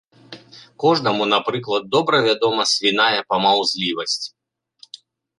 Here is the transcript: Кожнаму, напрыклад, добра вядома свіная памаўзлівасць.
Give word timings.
Кожнаму, 0.83 1.23
напрыклад, 1.33 1.83
добра 1.95 2.17
вядома 2.27 2.65
свіная 2.73 3.21
памаўзлівасць. 3.33 4.25